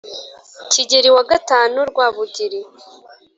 [0.71, 2.59] kigeli wa gatanu rwabugili